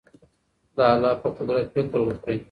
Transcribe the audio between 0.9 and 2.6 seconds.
الله په قدرت فکر وکړئ.